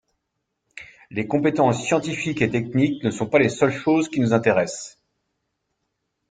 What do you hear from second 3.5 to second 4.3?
choses qui